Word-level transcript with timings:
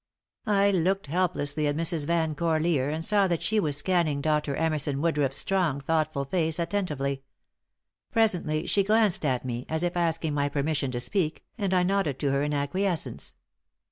I 0.47 0.71
looked 0.71 1.05
helplessly 1.05 1.67
at 1.67 1.77
Mrs. 1.77 2.07
Van 2.07 2.33
Corlear 2.33 2.89
and 2.89 3.05
saw 3.05 3.27
that 3.27 3.43
she 3.43 3.59
was 3.59 3.77
scanning 3.77 4.19
Dr. 4.19 4.55
Emerson 4.55 4.99
Woodruff's 4.99 5.37
strong, 5.37 5.79
thoughtful 5.79 6.25
face 6.25 6.57
attentively. 6.57 7.21
Presently, 8.11 8.65
she 8.65 8.83
glanced 8.83 9.23
at 9.23 9.45
me, 9.45 9.63
as 9.69 9.83
if 9.83 9.95
asking 9.95 10.33
my 10.33 10.49
permission 10.49 10.89
to 10.89 10.99
speak, 10.99 11.43
and 11.55 11.71
I 11.71 11.83
nodded 11.83 12.17
to 12.21 12.31
her 12.31 12.41
in 12.41 12.51
acquiescence. 12.51 13.35